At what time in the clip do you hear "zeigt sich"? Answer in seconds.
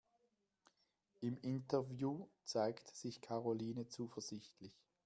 2.43-3.21